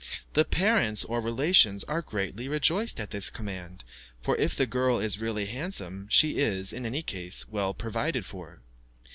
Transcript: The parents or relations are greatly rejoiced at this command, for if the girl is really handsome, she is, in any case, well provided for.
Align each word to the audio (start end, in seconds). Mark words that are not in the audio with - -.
The 0.33 0.45
parents 0.45 1.03
or 1.03 1.21
relations 1.21 1.83
are 1.83 2.01
greatly 2.01 2.47
rejoiced 2.47 2.99
at 2.99 3.11
this 3.11 3.29
command, 3.29 3.83
for 4.19 4.35
if 4.37 4.55
the 4.55 4.65
girl 4.65 4.97
is 4.97 5.19
really 5.21 5.45
handsome, 5.45 6.07
she 6.09 6.39
is, 6.39 6.73
in 6.73 6.87
any 6.87 7.03
case, 7.03 7.45
well 7.47 7.75
provided 7.75 8.25
for. 8.25 8.63